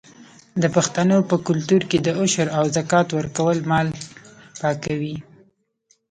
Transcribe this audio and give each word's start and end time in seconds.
د 0.61 0.63
پښتنو 0.75 1.17
په 1.29 1.35
کلتور 1.47 1.81
کې 1.89 1.97
د 2.01 2.07
عشر 2.21 2.47
او 2.57 2.63
زکات 2.77 3.07
ورکول 3.17 3.57
مال 3.69 3.87
پاکوي. 4.59 5.15